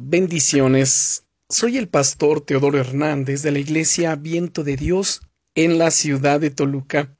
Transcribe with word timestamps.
Bendiciones. 0.00 1.24
Soy 1.48 1.76
el 1.76 1.88
pastor 1.88 2.40
Teodoro 2.40 2.78
Hernández 2.78 3.42
de 3.42 3.50
la 3.50 3.58
Iglesia 3.58 4.14
Viento 4.14 4.62
de 4.62 4.76
Dios 4.76 5.22
en 5.56 5.76
la 5.76 5.90
ciudad 5.90 6.38
de 6.38 6.50
Toluca. 6.50 7.18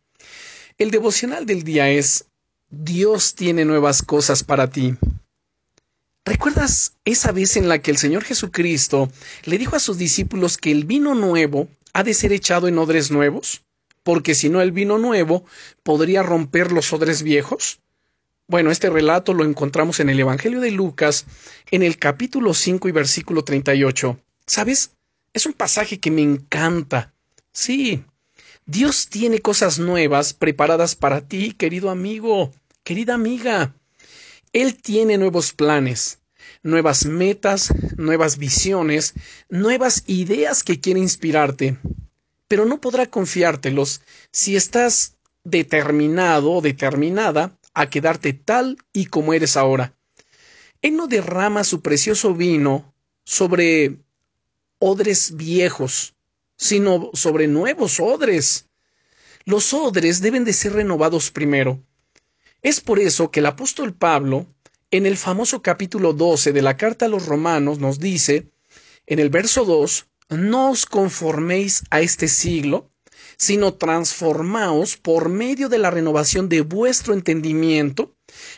El 0.78 0.92
devocional 0.92 1.44
del 1.44 1.64
día 1.64 1.90
es 1.90 2.26
Dios 2.70 3.34
tiene 3.34 3.64
nuevas 3.64 4.02
cosas 4.02 4.44
para 4.44 4.70
ti. 4.70 4.94
¿Recuerdas 6.24 6.92
esa 7.04 7.32
vez 7.32 7.56
en 7.56 7.68
la 7.68 7.82
que 7.82 7.90
el 7.90 7.98
Señor 7.98 8.22
Jesucristo 8.22 9.10
le 9.42 9.58
dijo 9.58 9.74
a 9.74 9.80
sus 9.80 9.98
discípulos 9.98 10.56
que 10.56 10.70
el 10.70 10.84
vino 10.84 11.16
nuevo 11.16 11.68
ha 11.94 12.04
de 12.04 12.14
ser 12.14 12.32
echado 12.32 12.68
en 12.68 12.78
odres 12.78 13.10
nuevos? 13.10 13.64
Porque 14.04 14.36
si 14.36 14.50
no 14.50 14.60
el 14.60 14.70
vino 14.70 14.98
nuevo 14.98 15.44
podría 15.82 16.22
romper 16.22 16.70
los 16.70 16.92
odres 16.92 17.24
viejos. 17.24 17.80
Bueno, 18.50 18.70
este 18.70 18.88
relato 18.88 19.34
lo 19.34 19.44
encontramos 19.44 20.00
en 20.00 20.08
el 20.08 20.18
Evangelio 20.20 20.60
de 20.60 20.70
Lucas, 20.70 21.26
en 21.70 21.82
el 21.82 21.98
capítulo 21.98 22.54
5 22.54 22.88
y 22.88 22.92
versículo 22.92 23.44
38. 23.44 24.18
¿Sabes? 24.46 24.92
Es 25.34 25.44
un 25.44 25.52
pasaje 25.52 26.00
que 26.00 26.10
me 26.10 26.22
encanta. 26.22 27.12
Sí, 27.52 28.02
Dios 28.64 29.08
tiene 29.10 29.40
cosas 29.40 29.78
nuevas 29.78 30.32
preparadas 30.32 30.96
para 30.96 31.20
ti, 31.20 31.52
querido 31.52 31.90
amigo, 31.90 32.50
querida 32.84 33.12
amiga. 33.12 33.74
Él 34.54 34.80
tiene 34.80 35.18
nuevos 35.18 35.52
planes, 35.52 36.18
nuevas 36.62 37.04
metas, 37.04 37.74
nuevas 37.98 38.38
visiones, 38.38 39.12
nuevas 39.50 40.04
ideas 40.06 40.62
que 40.62 40.80
quiere 40.80 41.00
inspirarte. 41.00 41.76
Pero 42.48 42.64
no 42.64 42.80
podrá 42.80 43.04
confiártelos 43.04 44.00
si 44.32 44.56
estás 44.56 45.18
determinado 45.44 46.50
o 46.52 46.60
determinada 46.62 47.57
a 47.78 47.88
quedarte 47.88 48.32
tal 48.32 48.76
y 48.92 49.06
como 49.06 49.32
eres 49.32 49.56
ahora. 49.56 49.94
Él 50.82 50.96
no 50.96 51.06
derrama 51.06 51.62
su 51.62 51.80
precioso 51.80 52.34
vino 52.34 52.92
sobre 53.24 53.98
odres 54.80 55.36
viejos, 55.36 56.16
sino 56.56 57.10
sobre 57.14 57.46
nuevos 57.46 58.00
odres. 58.00 58.66
Los 59.44 59.72
odres 59.72 60.20
deben 60.20 60.44
de 60.44 60.52
ser 60.52 60.72
renovados 60.72 61.30
primero. 61.30 61.80
Es 62.62 62.80
por 62.80 62.98
eso 62.98 63.30
que 63.30 63.38
el 63.38 63.46
apóstol 63.46 63.94
Pablo, 63.94 64.46
en 64.90 65.06
el 65.06 65.16
famoso 65.16 65.62
capítulo 65.62 66.12
12 66.12 66.52
de 66.52 66.62
la 66.62 66.76
carta 66.76 67.06
a 67.06 67.08
los 67.08 67.26
romanos, 67.26 67.78
nos 67.78 68.00
dice, 68.00 68.50
en 69.06 69.20
el 69.20 69.30
verso 69.30 69.64
2, 69.64 70.06
no 70.30 70.70
os 70.70 70.84
conforméis 70.84 71.84
a 71.90 72.00
este 72.00 72.26
siglo, 72.26 72.90
sino 73.38 73.74
transformaos 73.74 74.96
por 74.96 75.28
medio 75.28 75.68
de 75.68 75.78
la 75.78 75.90
renovación 75.90 76.48
de 76.48 76.60
vuestro 76.62 77.14
entendimiento, 77.14 78.14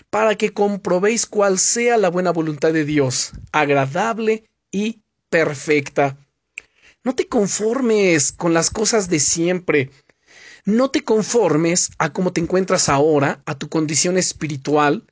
para 0.08 0.34
que 0.34 0.52
comprobéis 0.52 1.26
cuál 1.26 1.58
sea 1.58 1.98
la 1.98 2.08
buena 2.08 2.32
voluntad 2.32 2.72
de 2.72 2.84
Dios, 2.84 3.32
agradable 3.52 4.44
y 4.72 5.02
perfecta. 5.28 6.16
No 7.04 7.14
te 7.14 7.28
conformes 7.28 8.32
con 8.32 8.54
las 8.54 8.70
cosas 8.70 9.08
de 9.08 9.20
siempre. 9.20 9.90
No 10.64 10.90
te 10.90 11.04
conformes 11.04 11.90
a 11.98 12.12
cómo 12.12 12.32
te 12.32 12.40
encuentras 12.40 12.88
ahora, 12.88 13.42
a 13.46 13.56
tu 13.56 13.68
condición 13.68 14.16
espiritual. 14.18 15.04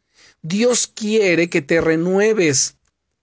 Dios 0.43 0.87
quiere 0.87 1.51
que 1.51 1.63
te 1.63 1.81
renueves 1.81 2.78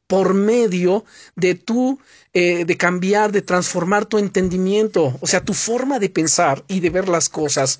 por 0.07 0.33
medio 0.33 1.05
de 1.35 1.55
tu 1.55 1.99
eh, 2.33 2.65
de 2.65 2.77
cambiar, 2.77 3.31
de 3.31 3.41
transformar 3.41 4.05
tu 4.05 4.17
entendimiento, 4.17 5.17
o 5.21 5.27
sea, 5.27 5.43
tu 5.43 5.53
forma 5.53 5.99
de 5.99 6.09
pensar 6.09 6.65
y 6.67 6.81
de 6.81 6.89
ver 6.89 7.07
las 7.07 7.29
cosas, 7.29 7.79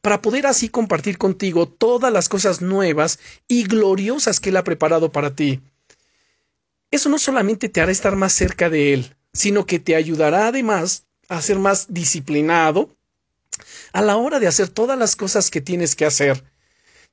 para 0.00 0.22
poder 0.22 0.46
así 0.46 0.68
compartir 0.68 1.18
contigo 1.18 1.66
todas 1.66 2.12
las 2.12 2.28
cosas 2.28 2.62
nuevas 2.62 3.18
y 3.48 3.64
gloriosas 3.64 4.38
que 4.38 4.50
Él 4.50 4.56
ha 4.56 4.62
preparado 4.62 5.10
para 5.10 5.34
ti. 5.34 5.60
Eso 6.90 7.08
no 7.08 7.18
solamente 7.18 7.68
te 7.68 7.80
hará 7.80 7.90
estar 7.90 8.14
más 8.14 8.32
cerca 8.32 8.70
de 8.70 8.94
Él, 8.94 9.16
sino 9.32 9.66
que 9.66 9.78
te 9.80 9.96
ayudará 9.96 10.46
además 10.46 11.04
a 11.28 11.42
ser 11.42 11.58
más 11.58 11.92
disciplinado 11.92 12.96
a 13.92 14.00
la 14.00 14.16
hora 14.16 14.38
de 14.38 14.46
hacer 14.46 14.68
todas 14.68 14.98
las 14.98 15.16
cosas 15.16 15.50
que 15.50 15.60
tienes 15.60 15.96
que 15.96 16.06
hacer. 16.06 16.44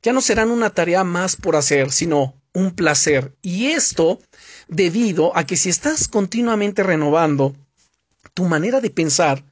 Ya 0.01 0.13
no 0.13 0.22
serán 0.22 0.51
una 0.51 0.69
tarea 0.69 1.03
más 1.03 1.35
por 1.35 1.56
hacer, 1.56 1.91
sino 1.91 2.41
un 2.53 2.72
placer. 2.72 3.35
Y 3.41 3.67
esto 3.67 4.19
debido 4.67 5.35
a 5.38 5.45
que 5.45 5.57
si 5.57 5.69
estás 5.69 6.07
continuamente 6.07 6.83
renovando 6.83 7.56
tu 8.33 8.45
manera 8.45 8.81
de 8.81 8.89
pensar, 8.89 9.44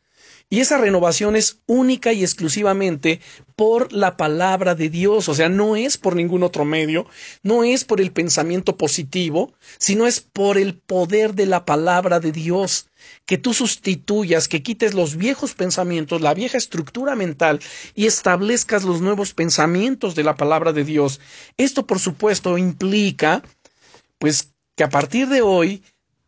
y 0.54 0.60
esa 0.60 0.78
renovación 0.78 1.36
es 1.36 1.64
única 1.66 2.14
y 2.14 2.22
exclusivamente 2.22 3.22
por 3.56 3.92
la 3.92 4.18
palabra 4.18 4.76
de 4.76 4.88
Dios, 4.88 5.28
o 5.28 5.34
sea, 5.34 5.50
no 5.50 5.76
es 5.76 5.98
por 5.98 6.16
ningún 6.16 6.44
otro 6.44 6.64
medio, 6.64 7.08
no 7.42 7.64
es 7.64 7.86
por 7.86 8.00
el 8.00 8.12
pensamiento 8.12 8.78
positivo, 8.78 9.56
sino 9.80 10.06
es 10.06 10.22
por 10.22 10.60
el 10.60 10.76
poder 10.76 11.34
de 11.34 11.48
la 11.48 11.66
palabra 11.66 12.20
de 12.20 12.32
Dios, 12.32 12.86
que 13.26 13.40
tú 13.40 13.56
sustituyas, 13.56 14.48
que 14.48 14.62
quites 14.62 14.94
los 14.94 15.16
viejos 15.16 15.56
pensamientos, 15.56 16.22
la 16.22 16.36
vieja 16.36 16.60
estructura 16.60 17.16
mental 17.16 17.60
y 17.96 18.06
establezcas 18.06 18.84
los 18.84 19.02
nuevos 19.02 19.34
pensamientos 19.34 20.14
de 20.14 20.24
la 20.24 20.38
palabra 20.38 20.72
de 20.72 20.84
Dios. 20.84 21.20
Esto, 21.58 21.88
por 21.88 21.98
supuesto, 21.98 22.60
implica, 22.60 23.42
pues, 24.20 24.54
que 24.76 24.84
a 24.84 24.90
partir 24.90 25.30
de 25.30 25.42
hoy 25.42 25.82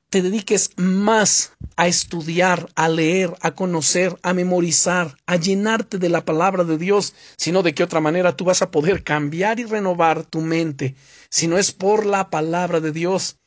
te 0.09 0.21
dediques 0.21 0.71
más 0.77 1.51
a 1.75 1.87
estudiar, 1.87 2.69
a 2.75 2.87
leer, 2.87 3.35
a 3.41 3.51
conocer, 3.51 4.17
a 4.21 4.33
memorizar, 4.33 5.17
a 5.25 5.35
llenarte 5.35 5.97
de 5.97 6.09
la 6.09 6.23
palabra 6.23 6.63
de 6.63 6.77
Dios, 6.77 7.13
sino 7.37 7.63
de 7.63 7.73
qué 7.73 7.83
otra 7.83 8.01
manera 8.01 8.35
tú 8.35 8.45
vas 8.45 8.61
a 8.61 8.71
poder 8.71 9.03
cambiar 9.03 9.59
y 9.59 9.65
renovar 9.65 10.23
tu 10.23 10.41
mente, 10.41 10.95
si 11.29 11.47
no 11.47 11.57
es 11.57 11.71
por 11.71 12.05
la 12.05 12.29
palabra 12.29 12.79
de 12.79 12.91
Dios. 12.91 13.37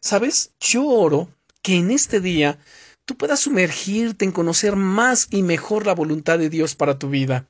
¿Sabes? 0.00 0.52
Yo 0.60 0.86
oro 0.86 1.28
que 1.62 1.76
en 1.76 1.90
este 1.90 2.20
día 2.20 2.58
tú 3.04 3.16
puedas 3.16 3.40
sumergirte 3.40 4.24
en 4.24 4.32
conocer 4.32 4.76
más 4.76 5.28
y 5.30 5.42
mejor 5.42 5.86
la 5.86 5.94
voluntad 5.94 6.38
de 6.38 6.50
Dios 6.50 6.74
para 6.74 6.98
tu 6.98 7.08
vida, 7.08 7.48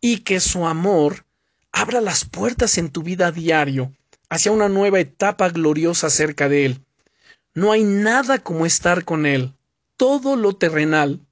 y 0.00 0.18
que 0.18 0.40
su 0.40 0.66
amor 0.66 1.26
abra 1.72 2.00
las 2.00 2.24
puertas 2.24 2.78
en 2.78 2.90
tu 2.90 3.02
vida 3.02 3.28
a 3.28 3.32
diario 3.32 3.92
hacia 4.28 4.52
una 4.52 4.68
nueva 4.68 4.98
etapa 4.98 5.50
gloriosa 5.50 6.10
cerca 6.10 6.48
de 6.48 6.66
Él 6.66 6.85
no 7.56 7.72
hay 7.72 7.84
nada 7.84 8.38
como 8.38 8.66
estar 8.66 9.06
con 9.06 9.24
Él. 9.24 9.54
Todo 9.96 10.36
lo 10.36 10.54
terrenal, 10.54 11.26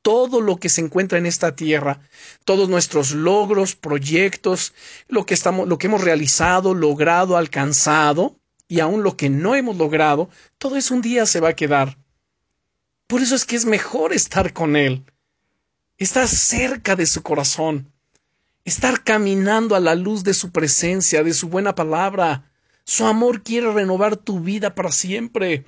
todo 0.00 0.40
lo 0.40 0.56
que 0.56 0.70
se 0.70 0.80
encuentra 0.80 1.18
en 1.18 1.26
esta 1.26 1.54
tierra, 1.54 2.00
todos 2.46 2.70
nuestros 2.70 3.12
logros, 3.12 3.76
proyectos, 3.76 4.72
lo 5.08 5.26
que 5.26 5.34
estamos, 5.34 5.68
lo 5.68 5.76
que 5.76 5.88
hemos 5.88 6.00
realizado, 6.00 6.72
logrado, 6.72 7.36
alcanzado, 7.36 8.40
y 8.66 8.80
aún 8.80 9.02
lo 9.02 9.18
que 9.18 9.28
no 9.28 9.54
hemos 9.54 9.76
logrado, 9.76 10.30
todo 10.56 10.78
eso 10.78 10.94
un 10.94 11.02
día 11.02 11.26
se 11.26 11.40
va 11.40 11.50
a 11.50 11.56
quedar. 11.56 11.98
Por 13.06 13.20
eso 13.20 13.34
es 13.34 13.44
que 13.44 13.56
es 13.56 13.66
mejor 13.66 14.14
estar 14.14 14.54
con 14.54 14.74
Él, 14.74 15.04
estar 15.98 16.28
cerca 16.28 16.96
de 16.96 17.04
su 17.04 17.22
corazón, 17.22 17.92
estar 18.64 19.04
caminando 19.04 19.76
a 19.76 19.80
la 19.80 19.94
luz 19.96 20.24
de 20.24 20.32
su 20.32 20.50
presencia, 20.50 21.22
de 21.22 21.34
su 21.34 21.50
buena 21.50 21.74
palabra, 21.74 22.51
su 22.84 23.06
amor 23.06 23.42
quiere 23.42 23.72
renovar 23.72 24.16
tu 24.16 24.40
vida 24.40 24.74
para 24.74 24.90
siempre. 24.90 25.64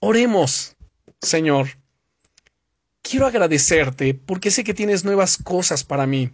Oremos, 0.00 0.76
Señor. 1.20 1.68
Quiero 3.02 3.26
agradecerte 3.26 4.14
porque 4.14 4.50
sé 4.50 4.64
que 4.64 4.74
tienes 4.74 5.04
nuevas 5.04 5.36
cosas 5.36 5.84
para 5.84 6.06
mí. 6.06 6.30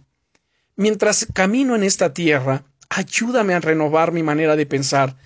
Mientras 0.77 1.27
camino 1.33 1.75
en 1.75 1.83
esta 1.83 2.13
tierra, 2.13 2.63
ayúdame 2.89 3.53
a 3.53 3.59
renovar 3.59 4.11
mi 4.11 4.23
manera 4.23 4.55
de 4.55 4.65
pensar, 4.65 5.17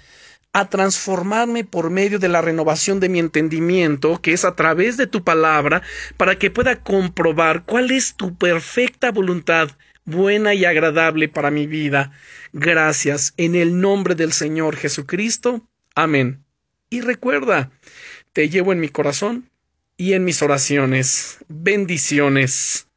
a 0.53 0.69
transformarme 0.69 1.63
por 1.63 1.89
medio 1.89 2.17
de 2.17 2.29
la 2.29 2.41
renovación 2.41 2.99
de 2.99 3.09
mi 3.09 3.19
entendimiento, 3.19 4.21
que 4.21 4.33
es 4.33 4.45
a 4.45 4.55
través 4.55 4.97
de 4.97 5.05
tu 5.05 5.23
palabra, 5.23 5.81
para 6.17 6.39
que 6.39 6.49
pueda 6.49 6.81
comprobar 6.81 7.63
cuál 7.65 7.91
es 7.91 8.15
tu 8.15 8.35
perfecta 8.35 9.11
voluntad, 9.11 9.69
buena 10.05 10.53
y 10.53 10.65
agradable 10.65 11.27
para 11.27 11.51
mi 11.51 11.67
vida. 11.67 12.11
Gracias 12.53 13.33
en 13.37 13.55
el 13.55 13.81
nombre 13.81 14.15
del 14.15 14.31
Señor 14.31 14.77
Jesucristo. 14.77 15.67
Amén. 15.95 16.43
Y 16.89 17.01
recuerda, 17.01 17.71
te 18.33 18.49
llevo 18.49 18.71
en 18.71 18.79
mi 18.79 18.89
corazón 18.89 19.49
y 19.97 20.13
en 20.13 20.23
mis 20.23 20.41
oraciones. 20.41 21.39
Bendiciones. 21.47 22.87